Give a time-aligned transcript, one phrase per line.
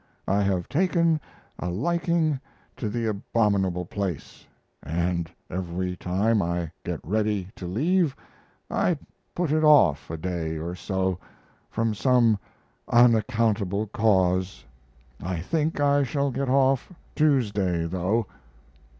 [0.27, 1.21] I have taken
[1.59, 2.39] a liking
[2.77, 4.47] to the abominable place,
[4.81, 8.15] and every time I get ready to leave
[8.67, 8.97] I
[9.35, 11.19] put it off a day or so,
[11.69, 12.39] from some
[12.87, 14.65] unaccountable cause.
[15.21, 18.25] I think I shall get off Tuesday, though.